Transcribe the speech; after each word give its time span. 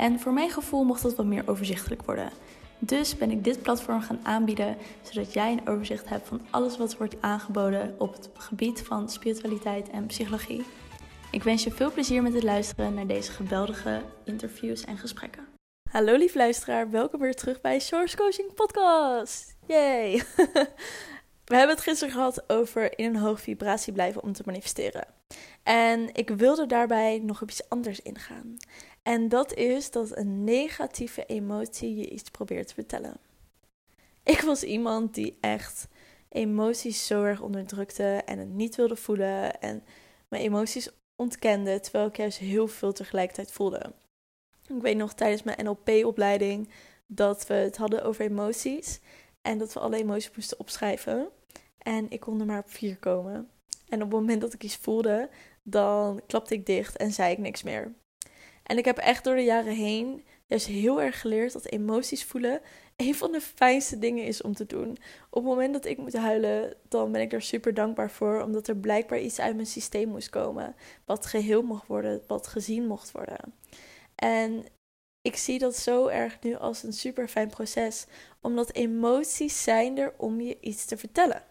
En 0.00 0.20
voor 0.20 0.32
mijn 0.32 0.50
gevoel 0.50 0.84
mocht 0.84 1.02
dat 1.02 1.14
wat 1.14 1.26
meer 1.26 1.42
overzichtelijk 1.46 2.02
worden. 2.02 2.30
Dus 2.78 3.16
ben 3.16 3.30
ik 3.30 3.44
dit 3.44 3.62
platform 3.62 4.00
gaan 4.00 4.20
aanbieden, 4.22 4.76
zodat 5.02 5.32
jij 5.32 5.52
een 5.52 5.68
overzicht 5.68 6.08
hebt 6.08 6.28
van 6.28 6.40
alles 6.50 6.76
wat 6.76 6.96
wordt 6.96 7.16
aangeboden 7.20 7.94
op 7.98 8.12
het 8.12 8.30
gebied 8.34 8.82
van 8.82 9.10
spiritualiteit 9.10 9.90
en 9.90 10.06
psychologie. 10.06 10.64
Ik 11.30 11.42
wens 11.42 11.64
je 11.64 11.70
veel 11.70 11.92
plezier 11.92 12.22
met 12.22 12.34
het 12.34 12.42
luisteren 12.42 12.94
naar 12.94 13.06
deze 13.06 13.32
geweldige 13.32 14.02
interviews 14.24 14.84
en 14.84 14.98
gesprekken. 14.98 15.46
Hallo 15.90 16.16
lief 16.16 16.34
luisteraar, 16.34 16.90
welkom 16.90 17.20
weer 17.20 17.34
terug 17.34 17.60
bij 17.60 17.78
Source 17.78 18.16
Coaching 18.16 18.54
Podcast. 18.54 19.56
Yay! 19.66 20.22
We 21.50 21.56
hebben 21.56 21.76
het 21.76 21.84
gisteren 21.84 22.14
gehad 22.14 22.50
over 22.50 22.98
in 22.98 23.04
een 23.04 23.20
hoge 23.20 23.42
vibratie 23.42 23.92
blijven 23.92 24.22
om 24.22 24.32
te 24.32 24.42
manifesteren. 24.44 25.19
En 25.62 26.14
ik 26.14 26.28
wilde 26.28 26.66
daarbij 26.66 27.18
nog 27.18 27.42
op 27.42 27.50
iets 27.50 27.68
anders 27.68 28.00
ingaan. 28.00 28.56
En 29.02 29.28
dat 29.28 29.54
is 29.54 29.90
dat 29.90 30.16
een 30.16 30.44
negatieve 30.44 31.26
emotie 31.26 31.96
je 31.96 32.10
iets 32.10 32.30
probeert 32.30 32.68
te 32.68 32.74
vertellen. 32.74 33.16
Ik 34.22 34.40
was 34.40 34.62
iemand 34.62 35.14
die 35.14 35.38
echt 35.40 35.88
emoties 36.28 37.06
zo 37.06 37.22
erg 37.22 37.40
onderdrukte 37.40 38.22
en 38.24 38.38
het 38.38 38.48
niet 38.48 38.76
wilde 38.76 38.96
voelen 38.96 39.60
en 39.60 39.84
mijn 40.28 40.42
emoties 40.42 40.88
ontkende, 41.16 41.80
terwijl 41.80 42.06
ik 42.06 42.16
juist 42.16 42.38
heel 42.38 42.68
veel 42.68 42.92
tegelijkertijd 42.92 43.52
voelde. 43.52 43.92
Ik 44.66 44.82
weet 44.82 44.96
nog 44.96 45.12
tijdens 45.12 45.42
mijn 45.42 45.64
NLP-opleiding 45.64 46.68
dat 47.06 47.46
we 47.46 47.54
het 47.54 47.76
hadden 47.76 48.04
over 48.04 48.24
emoties 48.24 49.00
en 49.42 49.58
dat 49.58 49.72
we 49.72 49.80
alle 49.80 49.96
emoties 49.96 50.36
moesten 50.36 50.60
opschrijven. 50.60 51.28
En 51.78 52.10
ik 52.10 52.20
kon 52.20 52.40
er 52.40 52.46
maar 52.46 52.58
op 52.58 52.70
vier 52.70 52.96
komen. 52.96 53.50
En 53.90 54.02
op 54.02 54.10
het 54.10 54.20
moment 54.20 54.40
dat 54.40 54.52
ik 54.52 54.62
iets 54.62 54.76
voelde, 54.76 55.28
dan 55.62 56.20
klapte 56.26 56.54
ik 56.54 56.66
dicht 56.66 56.96
en 56.96 57.12
zei 57.12 57.32
ik 57.32 57.38
niks 57.38 57.62
meer. 57.62 57.92
En 58.62 58.78
ik 58.78 58.84
heb 58.84 58.98
echt 58.98 59.24
door 59.24 59.34
de 59.34 59.44
jaren 59.44 59.74
heen 59.74 60.24
juist 60.46 60.66
heel 60.66 61.02
erg 61.02 61.20
geleerd 61.20 61.52
dat 61.52 61.66
emoties 61.66 62.24
voelen 62.24 62.60
een 62.96 63.14
van 63.14 63.32
de 63.32 63.40
fijnste 63.40 63.98
dingen 63.98 64.24
is 64.24 64.42
om 64.42 64.54
te 64.54 64.66
doen. 64.66 64.90
Op 65.30 65.42
het 65.42 65.44
moment 65.44 65.72
dat 65.72 65.84
ik 65.84 65.98
moet 65.98 66.16
huilen, 66.16 66.74
dan 66.88 67.12
ben 67.12 67.20
ik 67.20 67.32
er 67.32 67.42
super 67.42 67.74
dankbaar 67.74 68.10
voor, 68.10 68.42
omdat 68.42 68.68
er 68.68 68.76
blijkbaar 68.76 69.20
iets 69.20 69.40
uit 69.40 69.54
mijn 69.54 69.66
systeem 69.66 70.08
moest 70.08 70.30
komen, 70.30 70.74
wat 71.04 71.26
geheel 71.26 71.62
mocht 71.62 71.86
worden, 71.86 72.22
wat 72.26 72.46
gezien 72.46 72.86
mocht 72.86 73.12
worden. 73.12 73.54
En 74.14 74.64
ik 75.22 75.36
zie 75.36 75.58
dat 75.58 75.76
zo 75.76 76.06
erg 76.06 76.38
nu 76.40 76.54
als 76.56 76.82
een 76.82 76.92
super 76.92 77.28
fijn 77.28 77.48
proces, 77.48 78.06
omdat 78.40 78.72
emoties 78.72 79.62
zijn 79.62 79.98
er 79.98 80.14
om 80.16 80.40
je 80.40 80.58
iets 80.60 80.84
te 80.84 80.96
vertellen. 80.96 81.42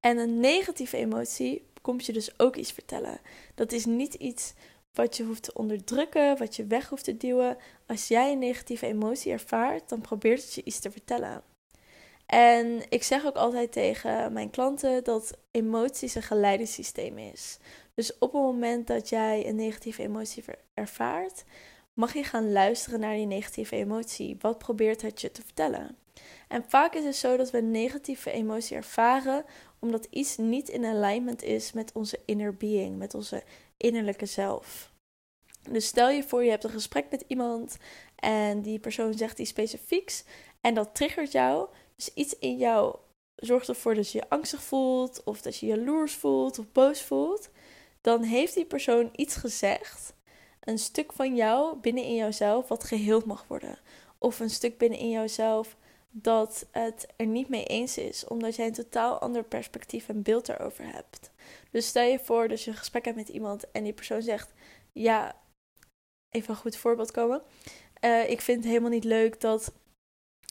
En 0.00 0.18
een 0.18 0.40
negatieve 0.40 0.96
emotie 0.96 1.66
komt 1.82 2.06
je 2.06 2.12
dus 2.12 2.38
ook 2.38 2.56
iets 2.56 2.72
vertellen. 2.72 3.20
Dat 3.54 3.72
is 3.72 3.84
niet 3.84 4.14
iets 4.14 4.54
wat 4.92 5.16
je 5.16 5.24
hoeft 5.24 5.42
te 5.42 5.54
onderdrukken, 5.54 6.38
wat 6.38 6.56
je 6.56 6.66
weg 6.66 6.88
hoeft 6.88 7.04
te 7.04 7.16
duwen. 7.16 7.56
Als 7.86 8.08
jij 8.08 8.32
een 8.32 8.38
negatieve 8.38 8.86
emotie 8.86 9.32
ervaart, 9.32 9.88
dan 9.88 10.00
probeert 10.00 10.42
het 10.42 10.54
je 10.54 10.64
iets 10.64 10.78
te 10.78 10.90
vertellen. 10.90 11.42
En 12.26 12.82
ik 12.88 13.02
zeg 13.02 13.26
ook 13.26 13.36
altijd 13.36 13.72
tegen 13.72 14.32
mijn 14.32 14.50
klanten 14.50 15.04
dat 15.04 15.38
emoties 15.50 16.14
een 16.14 16.22
geleidesysteem 16.22 17.18
is. 17.18 17.58
Dus 17.94 18.18
op 18.18 18.32
het 18.32 18.42
moment 18.42 18.86
dat 18.86 19.08
jij 19.08 19.48
een 19.48 19.56
negatieve 19.56 20.02
emotie 20.02 20.44
ervaart, 20.74 21.44
mag 21.94 22.14
je 22.14 22.24
gaan 22.24 22.52
luisteren 22.52 23.00
naar 23.00 23.14
die 23.14 23.26
negatieve 23.26 23.76
emotie. 23.76 24.36
Wat 24.40 24.58
probeert 24.58 25.02
het 25.02 25.20
je 25.20 25.30
te 25.30 25.42
vertellen? 25.42 25.96
En 26.48 26.64
vaak 26.68 26.94
is 26.94 27.04
het 27.04 27.16
zo 27.16 27.36
dat 27.36 27.50
we 27.50 27.58
een 27.58 27.70
negatieve 27.70 28.30
emotie 28.30 28.76
ervaren 28.76 29.44
omdat 29.78 30.06
iets 30.10 30.36
niet 30.36 30.68
in 30.68 30.84
alignment 30.84 31.42
is 31.42 31.72
met 31.72 31.92
onze 31.92 32.18
inner 32.24 32.54
being, 32.54 32.98
met 32.98 33.14
onze 33.14 33.42
innerlijke 33.76 34.26
zelf. 34.26 34.92
Dus 35.70 35.86
stel 35.86 36.10
je 36.10 36.22
voor, 36.22 36.44
je 36.44 36.50
hebt 36.50 36.64
een 36.64 36.70
gesprek 36.70 37.10
met 37.10 37.24
iemand 37.26 37.76
en 38.16 38.62
die 38.62 38.78
persoon 38.78 39.14
zegt 39.14 39.38
iets 39.38 39.50
specifieks 39.50 40.24
en 40.60 40.74
dat 40.74 40.94
triggert 40.94 41.32
jou. 41.32 41.68
Dus 41.96 42.14
iets 42.14 42.38
in 42.38 42.56
jou 42.56 42.96
zorgt 43.36 43.68
ervoor 43.68 43.94
dat 43.94 44.10
je 44.10 44.18
je 44.18 44.28
angstig 44.28 44.62
voelt, 44.62 45.24
of 45.24 45.42
dat 45.42 45.58
je 45.58 45.66
jaloers 45.66 46.14
voelt, 46.14 46.58
of 46.58 46.72
boos 46.72 47.02
voelt. 47.02 47.48
Dan 48.00 48.22
heeft 48.22 48.54
die 48.54 48.64
persoon 48.64 49.08
iets 49.12 49.36
gezegd, 49.36 50.14
een 50.60 50.78
stuk 50.78 51.12
van 51.12 51.36
jou 51.36 51.76
binnen 51.76 52.04
in 52.04 52.14
jouzelf 52.14 52.68
wat 52.68 52.84
geheeld 52.84 53.24
mag 53.24 53.44
worden. 53.48 53.78
Of 54.18 54.40
een 54.40 54.50
stuk 54.50 54.78
binnen 54.78 54.98
in 54.98 55.10
jouzelf 55.10 55.76
dat 56.22 56.66
het 56.70 57.06
er 57.16 57.26
niet 57.26 57.48
mee 57.48 57.64
eens 57.64 57.98
is, 57.98 58.24
omdat 58.24 58.56
jij 58.56 58.66
een 58.66 58.72
totaal 58.72 59.18
ander 59.18 59.44
perspectief 59.44 60.08
en 60.08 60.22
beeld 60.22 60.48
erover 60.48 60.84
hebt. 60.84 61.30
Dus 61.70 61.86
stel 61.86 62.02
je 62.02 62.18
voor 62.18 62.48
dat 62.48 62.62
je 62.62 62.70
een 62.70 62.76
gesprek 62.76 63.04
hebt 63.04 63.16
met 63.16 63.28
iemand 63.28 63.70
en 63.70 63.82
die 63.82 63.92
persoon 63.92 64.22
zegt: 64.22 64.52
Ja, 64.92 65.36
even 66.30 66.50
een 66.50 66.60
goed 66.60 66.76
voorbeeld 66.76 67.10
komen. 67.10 67.42
Uh, 68.00 68.30
ik 68.30 68.40
vind 68.40 68.58
het 68.58 68.66
helemaal 68.66 68.90
niet 68.90 69.04
leuk 69.04 69.40
dat 69.40 69.72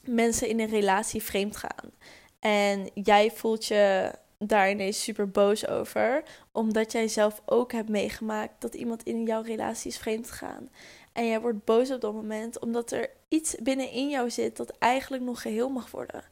mensen 0.03 0.47
in 0.47 0.59
een 0.59 0.69
relatie 0.69 1.23
vreemd 1.23 1.57
gaan. 1.57 1.91
En 2.39 2.89
jij 2.93 3.31
voelt 3.31 3.65
je 3.65 4.11
daar 4.37 4.69
ineens 4.69 5.03
super 5.03 5.29
boos 5.29 5.67
over, 5.67 6.23
omdat 6.51 6.91
jij 6.91 7.07
zelf 7.07 7.41
ook 7.45 7.71
hebt 7.71 7.89
meegemaakt 7.89 8.61
dat 8.61 8.73
iemand 8.73 9.03
in 9.03 9.23
jouw 9.23 9.41
relatie 9.41 9.91
is 9.91 9.97
vreemd 9.97 10.31
gegaan. 10.31 10.69
En 11.15 11.27
jij 11.27 11.41
wordt 11.41 11.65
boos 11.65 11.91
op 11.91 12.01
dat 12.01 12.13
moment 12.13 12.59
omdat 12.59 12.91
er 12.91 13.09
iets 13.27 13.55
binnenin 13.55 14.09
jou 14.09 14.29
zit 14.29 14.57
dat 14.57 14.77
eigenlijk 14.77 15.23
nog 15.23 15.41
geheel 15.41 15.69
mag 15.69 15.91
worden. 15.91 16.23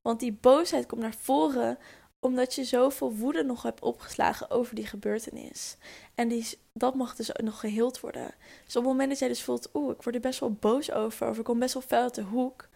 Want 0.00 0.20
die 0.20 0.38
boosheid 0.40 0.86
komt 0.86 1.00
naar 1.00 1.14
voren 1.20 1.78
omdat 2.20 2.54
je 2.54 2.64
zoveel 2.64 3.12
woede 3.12 3.42
nog 3.42 3.62
hebt 3.62 3.80
opgeslagen 3.80 4.50
over 4.50 4.74
die 4.74 4.86
gebeurtenis. 4.86 5.76
En 6.14 6.28
die, 6.28 6.46
dat 6.72 6.94
mag 6.94 7.16
dus 7.16 7.30
nog 7.42 7.60
geheeld 7.60 8.00
worden. 8.00 8.34
Dus 8.64 8.76
op 8.76 8.82
het 8.82 8.92
moment 8.92 9.08
dat 9.08 9.18
jij 9.18 9.28
dus 9.28 9.42
voelt, 9.42 9.70
oeh, 9.74 9.90
ik 9.90 10.02
word 10.02 10.14
er 10.14 10.20
best 10.20 10.40
wel 10.40 10.52
boos 10.52 10.92
over, 10.92 11.28
of 11.28 11.38
ik 11.38 11.44
kom 11.44 11.58
best 11.58 11.74
wel 11.74 11.82
fel 11.82 12.02
uit 12.02 12.14
de 12.14 12.22
hoek. 12.22 12.68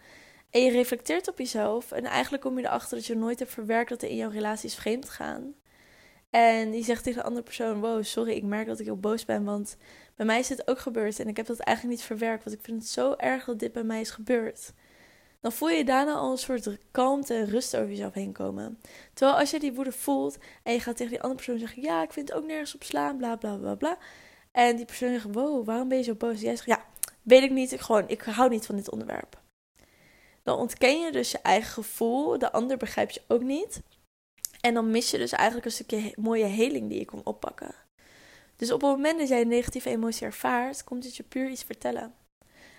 En 0.49 0.61
je 0.61 0.71
reflecteert 0.71 1.27
op 1.27 1.37
jezelf. 1.37 1.91
En 1.91 2.05
eigenlijk 2.05 2.43
kom 2.43 2.59
je 2.59 2.65
erachter 2.65 2.97
dat 2.97 3.05
je 3.05 3.15
nooit 3.15 3.39
hebt 3.39 3.51
verwerkt 3.51 3.89
dat 3.89 4.01
er 4.01 4.09
in 4.09 4.15
jouw 4.15 4.29
relaties 4.29 4.75
vreemd 4.75 5.09
gaan. 5.09 5.53
En 6.29 6.71
die 6.71 6.83
zegt 6.83 7.03
tegen 7.03 7.19
de 7.19 7.25
andere 7.25 7.45
persoon: 7.45 7.79
Wow, 7.79 8.03
sorry, 8.03 8.31
ik 8.31 8.43
merk 8.43 8.67
dat 8.67 8.79
ik 8.79 8.85
heel 8.85 8.99
boos 8.99 9.25
ben. 9.25 9.43
Want 9.43 9.77
bij 10.15 10.25
mij 10.25 10.39
is 10.39 10.47
dit 10.47 10.67
ook 10.67 10.79
gebeurd. 10.79 11.19
En 11.19 11.27
ik 11.27 11.37
heb 11.37 11.45
dat 11.45 11.59
eigenlijk 11.59 11.97
niet 11.97 12.05
verwerkt. 12.05 12.43
Want 12.43 12.55
ik 12.55 12.63
vind 12.63 12.81
het 12.81 12.91
zo 12.91 13.13
erg 13.13 13.45
dat 13.45 13.59
dit 13.59 13.71
bij 13.71 13.83
mij 13.83 13.99
is 13.99 14.09
gebeurd 14.09 14.73
dan 15.47 15.51
voel 15.51 15.69
je 15.69 15.85
daarna 15.85 16.13
al 16.13 16.31
een 16.31 16.37
soort 16.37 16.77
kalmte 16.91 17.33
en 17.33 17.45
rust 17.45 17.75
over 17.75 17.89
jezelf 17.89 18.13
heen 18.13 18.31
komen. 18.31 18.79
Terwijl 19.13 19.39
als 19.39 19.51
je 19.51 19.59
die 19.59 19.73
woede 19.73 19.91
voelt 19.91 20.37
en 20.63 20.73
je 20.73 20.79
gaat 20.79 20.97
tegen 20.97 21.11
die 21.11 21.21
andere 21.21 21.43
persoon 21.43 21.59
zeggen: 21.59 21.81
Ja, 21.81 22.03
ik 22.03 22.13
vind 22.13 22.29
het 22.29 22.37
ook 22.37 22.45
nergens 22.45 22.75
op 22.75 22.83
slaan, 22.83 23.17
bla 23.17 23.35
bla 23.35 23.55
bla 23.55 23.75
bla. 23.75 23.97
En 24.51 24.75
die 24.75 24.85
persoon 24.85 25.09
zegt: 25.09 25.33
Wow, 25.33 25.65
waarom 25.65 25.87
ben 25.87 25.97
je 25.97 26.03
zo 26.03 26.15
boos? 26.15 26.35
En 26.35 26.41
jij 26.43 26.55
zegt: 26.55 26.67
Ja, 26.67 26.85
weet 27.21 27.43
ik 27.43 27.51
niet, 27.51 27.71
ik, 27.71 27.79
gewoon, 27.79 28.09
ik 28.09 28.21
hou 28.21 28.49
niet 28.49 28.65
van 28.65 28.75
dit 28.75 28.91
onderwerp. 28.91 29.41
Dan 30.43 30.57
ontken 30.57 30.99
je 30.99 31.11
dus 31.11 31.31
je 31.31 31.39
eigen 31.41 31.71
gevoel, 31.71 32.37
de 32.37 32.51
ander 32.51 32.77
begrijpt 32.77 33.13
je 33.13 33.21
ook 33.27 33.41
niet. 33.41 33.81
En 34.67 34.73
dan 34.73 34.91
mis 34.91 35.11
je 35.11 35.17
dus 35.17 35.31
eigenlijk 35.31 35.65
een 35.65 35.71
stukje 35.71 36.13
mooie 36.15 36.45
heling 36.45 36.89
die 36.89 36.99
je 36.99 37.05
kon 37.05 37.21
oppakken. 37.23 37.75
Dus 38.55 38.71
op 38.71 38.81
het 38.81 38.89
moment 38.89 39.19
dat 39.19 39.27
jij 39.27 39.41
een 39.41 39.47
negatieve 39.47 39.89
emotie 39.89 40.25
ervaart, 40.25 40.83
komt 40.83 41.03
het 41.03 41.15
je 41.15 41.23
puur 41.23 41.49
iets 41.49 41.63
vertellen. 41.63 42.13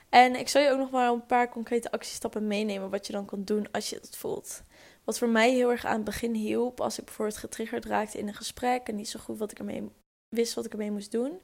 En 0.08 0.34
ik 0.34 0.48
zal 0.48 0.62
je 0.62 0.70
ook 0.70 0.78
nog 0.78 0.90
maar 0.90 1.10
een 1.10 1.26
paar 1.26 1.48
concrete 1.48 1.90
actiestappen 1.90 2.46
meenemen 2.46 2.90
wat 2.90 3.06
je 3.06 3.12
dan 3.12 3.24
kan 3.24 3.44
doen 3.44 3.70
als 3.70 3.90
je 3.90 3.98
dat 4.00 4.16
voelt. 4.16 4.62
Wat 5.04 5.18
voor 5.18 5.28
mij 5.28 5.52
heel 5.52 5.70
erg 5.70 5.84
aan 5.84 5.94
het 5.94 6.04
begin 6.04 6.34
hielp, 6.34 6.80
als 6.80 6.98
ik 6.98 7.04
bijvoorbeeld 7.04 7.38
getriggerd 7.38 7.84
raakte 7.84 8.18
in 8.18 8.28
een 8.28 8.34
gesprek 8.34 8.88
en 8.88 8.94
niet 8.94 9.08
zo 9.08 9.20
goed 9.20 9.38
wat 9.38 9.50
ik 9.50 9.58
ermee 9.58 9.88
wist 10.28 10.54
wat 10.54 10.64
ik 10.64 10.72
ermee 10.72 10.90
moest 10.90 11.12
doen, 11.12 11.40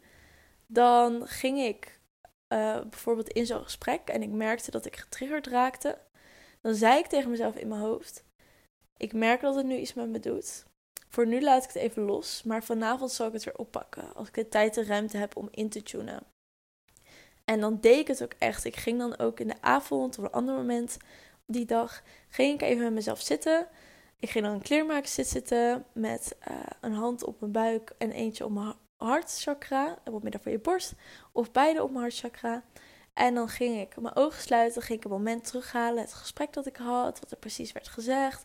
dan 0.67 1.27
ging 1.27 1.59
ik 1.59 2.01
uh, 2.53 2.81
bijvoorbeeld 2.81 3.29
in 3.29 3.47
zo'n 3.47 3.63
gesprek 3.63 4.09
en 4.09 4.23
ik 4.23 4.31
merkte 4.31 4.71
dat 4.71 4.87
ik 4.87 4.97
getriggerd 4.97 5.47
raakte. 5.47 5.99
Dan 6.61 6.75
zei 6.75 6.99
ik 6.99 7.07
tegen 7.07 7.31
mezelf 7.31 7.57
in 7.57 7.69
mijn 7.69 7.81
hoofd: 7.81 8.25
Ik 8.97 9.13
merk 9.13 9.41
dat 9.41 9.55
het 9.55 9.67
nu 9.67 9.77
iets 9.77 9.95
met 9.95 10.09
me 10.09 10.21
doet. 10.21 10.65
Voor 11.09 11.27
nu 11.27 11.43
laat 11.43 11.65
ik 11.65 11.73
het 11.73 11.83
even 11.83 12.03
los, 12.03 12.43
maar 12.43 12.65
vanavond 12.65 13.13
zal 13.13 13.27
ik 13.27 13.33
het 13.33 13.45
weer 13.45 13.59
oppakken 13.59 14.15
als 14.15 14.29
ik 14.29 14.35
de 14.35 14.49
tijd 14.49 14.77
en 14.77 14.87
ruimte 14.87 15.17
heb 15.17 15.37
om 15.37 15.49
in 15.51 15.69
te 15.69 15.83
tunen. 15.83 16.23
En 17.45 17.61
dan 17.61 17.81
deed 17.81 17.99
ik 17.99 18.07
het 18.07 18.23
ook 18.23 18.35
echt. 18.39 18.65
Ik 18.65 18.77
ging 18.77 18.99
dan 18.99 19.19
ook 19.19 19.41
in 19.41 19.49
de 19.49 19.61
avond 19.61 20.19
of 20.19 20.25
een 20.25 20.31
ander 20.31 20.55
moment 20.55 20.97
die 21.47 21.65
dag, 21.65 22.03
ging 22.29 22.55
ik 22.55 22.63
even 22.63 22.83
met 22.83 22.93
mezelf 22.93 23.21
zitten. 23.21 23.69
Ik 24.19 24.31
ging 24.31 24.45
dan 24.45 24.55
een 24.55 24.63
kleermaker 24.63 25.25
zitten 25.25 25.85
met 25.93 26.37
uh, 26.49 26.57
een 26.81 26.93
hand 26.93 27.25
op 27.25 27.41
mijn 27.41 27.53
buik 27.53 27.93
en 27.99 28.11
eentje 28.11 28.45
op 28.45 28.51
mijn 28.51 28.75
hartchakra, 28.97 29.99
het 30.05 30.23
midden 30.23 30.43
van 30.43 30.53
je 30.53 30.59
borst, 30.59 30.93
of 31.33 31.53
beide 31.53 31.83
op 31.83 31.91
mijn 31.91 32.01
hartchakra. 32.01 32.63
En 33.13 33.35
dan 33.35 33.49
ging 33.49 33.81
ik 33.81 34.01
mijn 34.01 34.17
ogen 34.17 34.43
sluiten, 34.43 34.83
ging 34.83 34.99
ik 34.99 35.05
een 35.05 35.11
moment 35.11 35.45
terughalen, 35.45 36.03
het 36.03 36.13
gesprek 36.13 36.53
dat 36.53 36.67
ik 36.67 36.77
had, 36.77 37.21
wat 37.21 37.31
er 37.31 37.37
precies 37.37 37.73
werd 37.73 37.89
gezegd, 37.89 38.45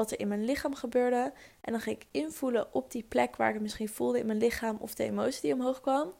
wat 0.00 0.10
er 0.10 0.20
in 0.20 0.28
mijn 0.28 0.44
lichaam 0.44 0.74
gebeurde. 0.74 1.32
En 1.60 1.72
dan 1.72 1.80
ging 1.80 1.96
ik 1.96 2.06
invoelen 2.10 2.74
op 2.74 2.90
die 2.90 3.02
plek 3.02 3.36
waar 3.36 3.48
ik 3.48 3.54
het 3.54 3.62
misschien 3.62 3.88
voelde 3.88 4.18
in 4.18 4.26
mijn 4.26 4.38
lichaam 4.38 4.76
of 4.80 4.94
de 4.94 5.04
emotie 5.04 5.40
die 5.40 5.52
omhoog 5.52 5.80
kwam. 5.80 6.14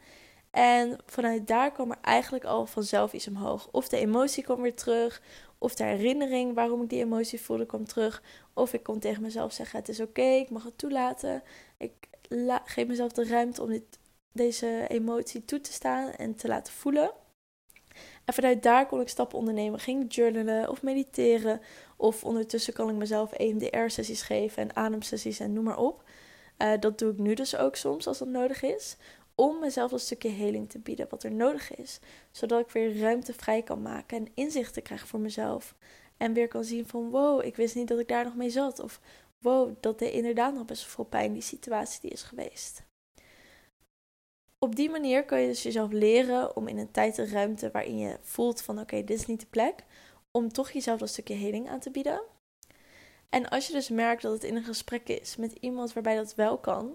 En 0.50 0.98
vanuit 1.06 1.46
daar 1.46 1.72
kwam 1.72 1.90
er 1.90 1.98
eigenlijk 2.00 2.44
al 2.44 2.66
vanzelf 2.66 3.12
iets 3.12 3.28
omhoog. 3.28 3.68
Of 3.70 3.88
de 3.88 3.96
emotie 3.96 4.42
kwam 4.42 4.62
weer 4.62 4.74
terug, 4.74 5.22
of 5.58 5.74
de 5.74 5.84
herinnering 5.84 6.54
waarom 6.54 6.82
ik 6.82 6.88
die 6.88 7.02
emotie 7.02 7.40
voelde 7.40 7.66
kwam 7.66 7.84
terug. 7.86 8.22
Of 8.54 8.72
ik 8.72 8.82
kon 8.82 8.98
tegen 8.98 9.22
mezelf 9.22 9.52
zeggen: 9.52 9.78
Het 9.78 9.88
is 9.88 10.00
oké, 10.00 10.22
ik 10.22 10.50
mag 10.50 10.64
het 10.64 10.78
toelaten. 10.78 11.42
Ik 11.78 11.92
geef 12.64 12.86
mezelf 12.86 13.12
de 13.12 13.24
ruimte 13.24 13.62
om 13.62 13.68
dit, 13.68 13.98
deze 14.32 14.84
emotie 14.88 15.44
toe 15.44 15.60
te 15.60 15.72
staan 15.72 16.10
en 16.10 16.34
te 16.34 16.48
laten 16.48 16.72
voelen. 16.72 17.10
En 18.24 18.34
vanuit 18.34 18.62
daar 18.62 18.86
kon 18.86 19.00
ik 19.00 19.08
stappen 19.08 19.38
ondernemen. 19.38 19.80
Ging 19.80 20.14
journalen 20.14 20.68
of 20.68 20.82
mediteren. 20.82 21.60
Of 21.96 22.24
ondertussen 22.24 22.72
kan 22.72 22.88
ik 22.88 22.94
mezelf 22.94 23.32
EMDR-sessies 23.32 24.22
geven 24.22 24.62
en 24.62 24.76
ademsessies 24.76 25.40
en 25.40 25.52
noem 25.52 25.64
maar 25.64 25.78
op. 25.78 26.04
Uh, 26.58 26.72
dat 26.80 26.98
doe 26.98 27.12
ik 27.12 27.18
nu 27.18 27.34
dus 27.34 27.56
ook 27.56 27.76
soms 27.76 28.06
als 28.06 28.18
dat 28.18 28.28
nodig 28.28 28.62
is. 28.62 28.96
Om 29.34 29.58
mezelf 29.58 29.92
een 29.92 29.98
stukje 29.98 30.28
heling 30.28 30.70
te 30.70 30.78
bieden 30.78 31.06
wat 31.10 31.22
er 31.22 31.32
nodig 31.32 31.76
is. 31.76 32.00
Zodat 32.30 32.60
ik 32.60 32.70
weer 32.70 32.98
ruimte 32.98 33.32
vrij 33.32 33.62
kan 33.62 33.82
maken 33.82 34.18
en 34.18 34.28
inzichten 34.34 34.82
krijg 34.82 35.06
voor 35.06 35.20
mezelf. 35.20 35.74
En 36.16 36.32
weer 36.32 36.48
kan 36.48 36.64
zien 36.64 36.86
van 36.86 37.10
wow, 37.10 37.44
ik 37.44 37.56
wist 37.56 37.74
niet 37.74 37.88
dat 37.88 37.98
ik 37.98 38.08
daar 38.08 38.24
nog 38.24 38.36
mee 38.36 38.50
zat. 38.50 38.80
Of 38.80 39.00
wow, 39.38 39.74
dat 39.80 39.98
deed 39.98 40.12
inderdaad 40.12 40.54
nog 40.54 40.64
best 40.64 40.82
wel 40.82 40.94
veel 40.94 41.04
pijn, 41.04 41.32
die 41.32 41.42
situatie 41.42 42.00
die 42.00 42.10
is 42.10 42.22
geweest. 42.22 42.82
Op 44.64 44.76
die 44.76 44.90
manier 44.90 45.24
kan 45.24 45.40
je 45.40 45.46
dus 45.46 45.62
jezelf 45.62 45.90
leren 45.90 46.56
om 46.56 46.68
in 46.68 46.78
een 46.78 46.90
tijd 46.90 47.18
en 47.18 47.30
ruimte 47.30 47.70
waarin 47.70 47.98
je 47.98 48.18
voelt 48.22 48.62
van 48.62 48.80
oké, 48.80 49.04
dit 49.04 49.18
is 49.18 49.26
niet 49.26 49.40
de 49.40 49.46
plek, 49.46 49.84
om 50.30 50.52
toch 50.52 50.70
jezelf 50.70 51.00
een 51.00 51.08
stukje 51.08 51.34
heling 51.34 51.68
aan 51.68 51.80
te 51.80 51.90
bieden. 51.90 52.22
En 53.28 53.48
als 53.48 53.66
je 53.66 53.72
dus 53.72 53.88
merkt 53.88 54.22
dat 54.22 54.32
het 54.32 54.44
in 54.44 54.56
een 54.56 54.64
gesprek 54.64 55.08
is 55.08 55.36
met 55.36 55.52
iemand 55.52 55.92
waarbij 55.92 56.16
dat 56.16 56.34
wel 56.34 56.58
kan, 56.58 56.94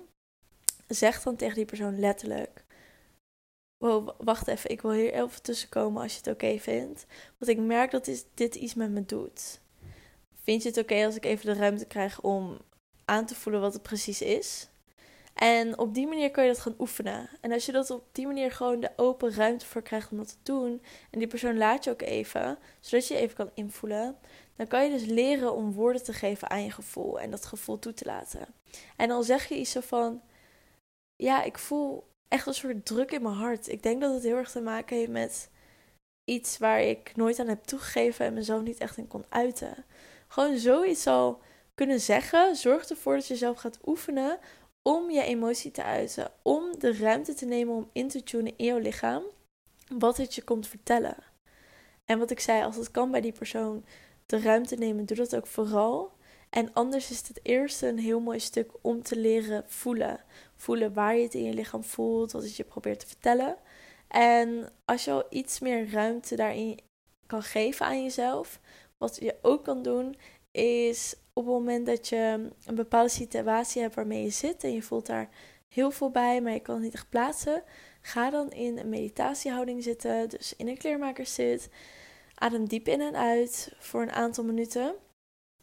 zeg 0.88 1.24
dan 1.24 1.36
tegen 1.36 1.56
die 1.56 1.66
persoon 1.66 2.00
letterlijk: 2.00 2.66
Wow, 3.78 4.10
wacht 4.18 4.48
even, 4.48 4.70
ik 4.70 4.82
wil 4.82 4.92
hier 4.92 5.14
even 5.14 5.42
tussenkomen 5.42 6.02
als 6.02 6.12
je 6.12 6.18
het 6.18 6.28
oké 6.28 6.60
vindt. 6.60 7.06
Want 7.38 7.52
ik 7.52 7.58
merk 7.58 7.92
dat 7.92 8.26
dit 8.34 8.56
iets 8.56 8.74
met 8.74 8.92
me 8.92 9.06
doet. 9.06 9.60
Vind 10.44 10.64
je 10.64 10.70
het 10.70 10.78
oké 10.78 11.06
als 11.06 11.16
ik 11.16 11.26
even 11.26 11.46
de 11.46 11.60
ruimte 11.60 11.86
krijg 11.86 12.22
om 12.22 12.58
aan 13.06 13.26
te 13.26 13.36
voelen 13.36 13.62
wat 13.62 13.74
het 13.74 13.82
precies 13.82 14.22
is? 14.22 14.70
En 15.36 15.78
op 15.78 15.94
die 15.94 16.08
manier 16.08 16.32
kan 16.32 16.44
je 16.44 16.52
dat 16.52 16.62
gaan 16.62 16.76
oefenen. 16.80 17.30
En 17.42 17.52
als 17.52 17.66
je 17.66 17.72
dat 17.72 17.90
op 17.90 18.04
die 18.12 18.28
manier 18.28 18.52
gewoon 18.52 18.80
de 18.80 18.92
open 18.96 19.34
ruimte 19.34 19.66
voor 19.66 19.82
krijgt 19.82 20.12
om 20.12 20.18
dat 20.18 20.28
te 20.28 20.38
doen. 20.44 20.82
En 21.12 21.20
die 21.20 21.28
persoon 21.28 21.58
laat 21.58 21.84
je 21.84 21.92
ook 21.92 22.02
even, 22.02 22.58
zodat 22.80 23.08
je 23.08 23.14
je 23.14 23.20
even 23.20 23.36
kan 23.36 23.52
invoelen. 23.54 24.18
Dan 24.56 24.68
kan 24.68 24.84
je 24.84 24.90
dus 24.90 25.06
leren 25.06 25.54
om 25.54 25.74
woorden 25.74 26.04
te 26.04 26.14
geven 26.14 26.50
aan 26.50 26.64
je 26.64 26.72
gevoel. 26.72 27.20
En 27.20 27.32
dat 27.32 27.46
gevoel 27.46 27.80
toe 27.80 27.94
te 27.94 28.06
laten. 28.06 28.48
En 28.96 29.08
dan 29.08 29.24
zeg 29.24 29.50
je 29.50 29.58
iets 29.58 29.72
zo 29.72 29.80
van. 29.82 30.22
Ja, 31.16 31.44
ik 31.44 31.58
voel 31.58 32.08
echt 32.28 32.48
een 32.48 32.54
soort 32.54 32.86
druk 32.86 33.12
in 33.12 33.22
mijn 33.22 33.36
hart. 33.36 33.68
Ik 33.68 33.84
denk 33.84 34.02
dat 34.02 34.14
het 34.14 34.24
heel 34.24 34.38
erg 34.38 34.52
te 34.52 34.62
maken 34.62 34.98
heeft 34.98 35.12
met 35.12 35.50
iets 36.26 36.58
waar 36.58 36.82
ik 36.82 37.16
nooit 37.16 37.40
aan 37.40 37.48
heb 37.48 37.64
toegegeven 37.64 38.26
en 38.26 38.34
mezelf 38.34 38.62
niet 38.62 38.78
echt 38.78 38.98
in 38.98 39.08
kon 39.08 39.26
uiten. 39.30 39.86
Gewoon 40.28 40.58
zoiets 40.58 41.08
al 41.08 41.42
kunnen 41.74 42.00
zeggen. 42.00 42.56
Zorg 42.56 42.90
ervoor 42.90 43.16
dat 43.16 43.28
je 43.28 43.36
zelf 43.36 43.58
gaat 43.58 43.80
oefenen 43.86 44.40
om 44.88 45.10
je 45.12 45.24
emotie 45.24 45.72
te 45.72 45.84
uiten. 45.84 46.32
Om 46.42 46.80
de 46.80 46.98
ruimte 46.98 47.34
te 47.34 47.46
nemen 47.46 47.76
om 47.76 47.90
in 47.94 48.08
te 48.08 48.24
tunen 48.24 48.54
in 48.58 48.66
jouw 48.66 48.78
lichaam. 48.78 49.24
Wat 49.98 50.18
het 50.18 50.36
je 50.36 50.44
komt 50.44 50.68
vertellen. 50.68 51.18
En 52.06 52.20
wat 52.20 52.32
ik 52.32 52.40
zei, 52.40 52.64
als 52.64 52.76
het 52.76 52.92
kan 52.92 53.12
bij 53.12 53.22
die 53.22 53.32
persoon 53.32 53.86
de 54.26 54.40
ruimte 54.40 54.76
nemen, 54.76 55.06
doe 55.06 55.18
dat 55.18 55.36
ook 55.36 55.48
vooral. 55.48 56.12
En 56.50 56.74
anders 56.74 57.12
is 57.12 57.28
het 57.28 57.40
eerste 57.44 57.88
een 57.88 58.00
heel 58.00 58.20
mooi 58.20 58.40
stuk 58.40 58.72
om 58.82 59.04
te 59.04 59.16
leren 59.16 59.64
voelen. 59.68 60.24
Voelen 60.56 60.94
waar 60.94 61.16
je 61.16 61.24
het 61.24 61.34
in 61.34 61.44
je 61.44 61.54
lichaam 61.54 61.84
voelt, 61.84 62.32
wat 62.32 62.44
het 62.44 62.56
je 62.56 62.64
probeert 62.64 63.00
te 63.00 63.08
vertellen. 63.08 63.58
En 64.08 64.70
als 64.86 65.06
je 65.06 65.12
al 65.12 65.26
iets 65.30 65.60
meer 65.60 65.92
ruimte 65.92 66.36
daarin 66.36 66.80
kan 67.26 67.44
geven 67.44 67.86
aan 67.86 68.04
jezelf, 68.04 68.60
wat 68.98 69.18
je 69.20 69.36
ook 69.42 69.64
kan 69.64 69.84
doen, 69.84 70.16
is 70.56 71.16
op 71.34 71.46
het 71.46 71.54
moment 71.54 71.86
dat 71.86 72.08
je 72.08 72.50
een 72.66 72.76
bepaalde 72.76 73.10
situatie 73.10 73.82
hebt 73.82 73.96
waarmee 73.96 74.24
je 74.24 74.30
zit 74.30 74.64
en 74.64 74.74
je 74.74 74.82
voelt 74.82 75.06
daar 75.06 75.30
heel 75.68 75.92
veel 75.92 76.10
bij, 76.12 76.42
maar 76.42 76.54
je 76.54 76.60
kan 76.60 76.76
het 76.76 76.84
niet 76.84 76.94
echt 76.94 77.10
plaatsen, 77.10 77.64
ga 78.02 78.30
dan 78.30 78.52
in 78.52 78.78
een 78.78 78.90
meditatiehouding 78.90 79.84
zitten, 79.84 80.30
dus 80.30 80.56
in 80.56 80.68
een 80.68 80.78
kleermakerszit. 80.78 81.70
Adem 82.36 82.68
diep 82.68 82.88
in 82.88 83.02
en 83.02 83.16
uit 83.16 83.74
voor 83.80 84.02
een 84.02 84.12
aantal 84.12 84.44
minuten. 84.44 84.96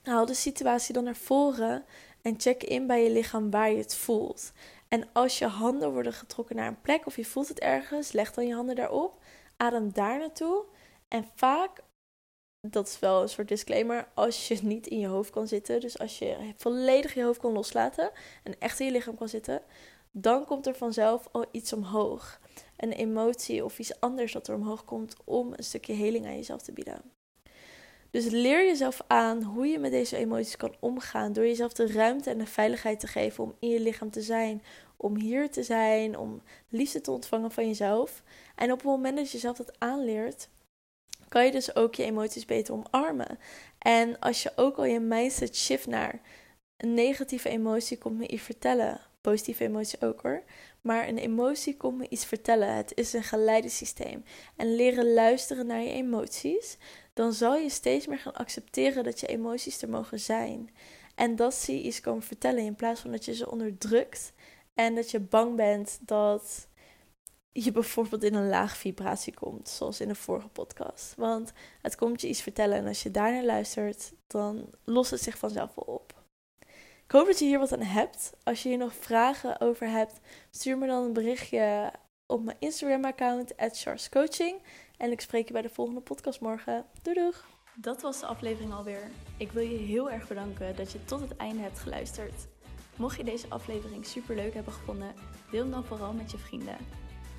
Haal 0.02 0.26
de 0.26 0.34
situatie 0.34 0.94
dan 0.94 1.04
naar 1.04 1.16
voren 1.16 1.84
en 2.22 2.40
check 2.40 2.62
in 2.62 2.86
bij 2.86 3.04
je 3.04 3.10
lichaam 3.10 3.50
waar 3.50 3.70
je 3.70 3.76
het 3.76 3.96
voelt. 3.96 4.52
En 4.88 5.08
als 5.12 5.38
je 5.38 5.46
handen 5.46 5.92
worden 5.92 6.12
getrokken 6.12 6.56
naar 6.56 6.68
een 6.68 6.80
plek 6.80 7.06
of 7.06 7.16
je 7.16 7.24
voelt 7.24 7.48
het 7.48 7.60
ergens, 7.60 8.12
leg 8.12 8.32
dan 8.32 8.46
je 8.46 8.54
handen 8.54 8.74
daarop. 8.74 9.22
Adem 9.56 9.92
daar 9.92 10.18
naartoe. 10.18 10.64
En 11.08 11.28
vaak 11.34 11.82
dat 12.70 12.86
is 12.86 12.98
wel 12.98 13.22
een 13.22 13.28
soort 13.28 13.48
disclaimer. 13.48 14.08
Als 14.14 14.48
je 14.48 14.58
niet 14.62 14.86
in 14.86 14.98
je 14.98 15.06
hoofd 15.06 15.30
kan 15.30 15.48
zitten, 15.48 15.80
dus 15.80 15.98
als 15.98 16.18
je 16.18 16.36
volledig 16.56 17.14
je 17.14 17.22
hoofd 17.22 17.40
kan 17.40 17.52
loslaten 17.52 18.10
en 18.42 18.54
echt 18.58 18.80
in 18.80 18.86
je 18.86 18.92
lichaam 18.92 19.16
kan 19.16 19.28
zitten, 19.28 19.62
dan 20.10 20.44
komt 20.44 20.66
er 20.66 20.74
vanzelf 20.74 21.28
al 21.32 21.44
iets 21.50 21.72
omhoog. 21.72 22.40
Een 22.76 22.92
emotie 22.92 23.64
of 23.64 23.78
iets 23.78 24.00
anders 24.00 24.32
dat 24.32 24.48
er 24.48 24.54
omhoog 24.54 24.84
komt 24.84 25.16
om 25.24 25.52
een 25.56 25.64
stukje 25.64 25.92
heling 25.92 26.26
aan 26.26 26.36
jezelf 26.36 26.62
te 26.62 26.72
bieden. 26.72 27.02
Dus 28.10 28.30
leer 28.30 28.64
jezelf 28.64 29.02
aan 29.06 29.42
hoe 29.42 29.66
je 29.66 29.78
met 29.78 29.90
deze 29.90 30.16
emoties 30.16 30.56
kan 30.56 30.74
omgaan. 30.80 31.32
Door 31.32 31.46
jezelf 31.46 31.72
de 31.72 31.92
ruimte 31.92 32.30
en 32.30 32.38
de 32.38 32.46
veiligheid 32.46 33.00
te 33.00 33.06
geven 33.06 33.44
om 33.44 33.54
in 33.58 33.68
je 33.68 33.80
lichaam 33.80 34.10
te 34.10 34.22
zijn. 34.22 34.62
Om 34.96 35.16
hier 35.16 35.50
te 35.50 35.62
zijn. 35.62 36.18
Om 36.18 36.42
liefde 36.68 37.00
te 37.00 37.10
ontvangen 37.10 37.50
van 37.50 37.66
jezelf. 37.66 38.22
En 38.54 38.72
op 38.72 38.78
het 38.78 38.86
moment 38.86 39.16
dat 39.16 39.26
je 39.26 39.32
jezelf 39.32 39.56
dat 39.56 39.78
aanleert, 39.78 40.48
kan 41.32 41.44
je 41.44 41.50
dus 41.50 41.74
ook 41.74 41.94
je 41.94 42.04
emoties 42.04 42.44
beter 42.44 42.74
omarmen. 42.74 43.38
En 43.78 44.18
als 44.18 44.42
je 44.42 44.52
ook 44.56 44.76
al 44.76 44.84
je 44.84 45.00
mindset 45.00 45.56
shift 45.56 45.86
naar 45.86 46.20
een 46.76 46.94
negatieve 46.94 47.48
emotie 47.48 47.98
komt 47.98 48.18
me 48.18 48.26
iets 48.28 48.42
vertellen. 48.42 49.00
Positieve 49.20 49.64
emotie 49.64 50.00
ook 50.00 50.22
hoor. 50.22 50.42
Maar 50.80 51.08
een 51.08 51.18
emotie 51.18 51.76
komt 51.76 51.98
me 51.98 52.08
iets 52.08 52.24
vertellen. 52.24 52.74
Het 52.74 52.92
is 52.94 53.12
een 53.12 53.22
geleidesysteem. 53.22 54.24
En 54.56 54.74
leren 54.74 55.12
luisteren 55.12 55.66
naar 55.66 55.80
je 55.80 55.92
emoties. 55.92 56.76
Dan 57.12 57.32
zal 57.32 57.56
je 57.56 57.70
steeds 57.70 58.06
meer 58.06 58.18
gaan 58.18 58.34
accepteren 58.34 59.04
dat 59.04 59.20
je 59.20 59.26
emoties 59.26 59.82
er 59.82 59.88
mogen 59.88 60.20
zijn. 60.20 60.70
En 61.14 61.36
dat 61.36 61.54
ze 61.54 61.72
je 61.72 61.82
iets 61.82 62.00
komen 62.00 62.22
vertellen. 62.22 62.64
In 62.64 62.74
plaats 62.74 63.00
van 63.00 63.10
dat 63.10 63.24
je 63.24 63.34
ze 63.34 63.50
onderdrukt. 63.50 64.32
En 64.74 64.94
dat 64.94 65.10
je 65.10 65.20
bang 65.20 65.56
bent 65.56 65.98
dat 66.00 66.68
je 67.52 67.72
bijvoorbeeld 67.72 68.22
in 68.22 68.34
een 68.34 68.48
laag 68.48 68.76
vibratie 68.76 69.34
komt, 69.34 69.68
zoals 69.68 70.00
in 70.00 70.08
de 70.08 70.14
vorige 70.14 70.48
podcast. 70.48 71.14
Want 71.16 71.52
het 71.82 71.96
komt 71.96 72.20
je 72.20 72.28
iets 72.28 72.42
vertellen 72.42 72.76
en 72.76 72.86
als 72.86 73.02
je 73.02 73.10
daarnaar 73.10 73.44
luistert, 73.44 74.12
dan 74.26 74.70
lost 74.84 75.10
het 75.10 75.22
zich 75.22 75.38
vanzelf 75.38 75.74
wel 75.74 75.94
op. 75.94 76.20
Ik 77.04 77.18
hoop 77.18 77.26
dat 77.26 77.38
je 77.38 77.44
hier 77.44 77.58
wat 77.58 77.72
aan 77.72 77.82
hebt. 77.82 78.32
Als 78.42 78.62
je 78.62 78.68
hier 78.68 78.78
nog 78.78 78.94
vragen 78.94 79.60
over 79.60 79.88
hebt, 79.88 80.20
stuur 80.50 80.78
me 80.78 80.86
dan 80.86 81.04
een 81.04 81.12
berichtje 81.12 81.92
op 82.26 82.44
mijn 82.44 82.56
Instagram-account, 82.60 83.54
Coaching. 84.10 84.62
En 84.96 85.10
ik 85.10 85.20
spreek 85.20 85.46
je 85.46 85.52
bij 85.52 85.62
de 85.62 85.68
volgende 85.68 86.00
podcast 86.00 86.40
morgen. 86.40 86.86
Doei 87.02 87.16
doeg! 87.16 87.46
Dat 87.74 88.02
was 88.02 88.20
de 88.20 88.26
aflevering 88.26 88.72
alweer. 88.72 89.10
Ik 89.36 89.52
wil 89.52 89.62
je 89.62 89.76
heel 89.76 90.10
erg 90.10 90.28
bedanken 90.28 90.76
dat 90.76 90.92
je 90.92 91.04
tot 91.04 91.20
het 91.20 91.36
einde 91.36 91.62
hebt 91.62 91.78
geluisterd. 91.78 92.46
Mocht 92.96 93.16
je 93.16 93.24
deze 93.24 93.46
aflevering 93.48 94.06
super 94.06 94.34
leuk 94.34 94.54
hebben 94.54 94.72
gevonden, 94.72 95.14
deel 95.50 95.62
hem 95.62 95.70
dan 95.70 95.84
vooral 95.84 96.12
met 96.12 96.30
je 96.30 96.38
vrienden. 96.38 96.76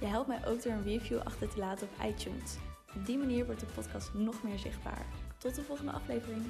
Je 0.03 0.09
helpt 0.09 0.27
mij 0.27 0.47
ook 0.47 0.63
door 0.63 0.71
een 0.71 0.83
review 0.83 1.19
achter 1.23 1.49
te 1.49 1.57
laten 1.57 1.87
op 1.87 2.05
iTunes. 2.05 2.57
Op 2.95 3.05
die 3.05 3.17
manier 3.17 3.45
wordt 3.45 3.59
de 3.59 3.65
podcast 3.75 4.13
nog 4.13 4.43
meer 4.43 4.59
zichtbaar. 4.59 5.05
Tot 5.37 5.55
de 5.55 5.63
volgende 5.63 5.91
aflevering. 5.91 6.41